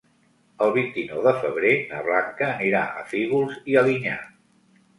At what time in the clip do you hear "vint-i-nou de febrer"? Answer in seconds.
0.77-1.75